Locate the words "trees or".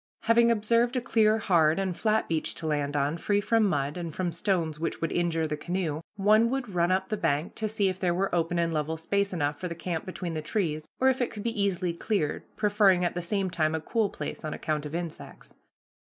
10.41-11.07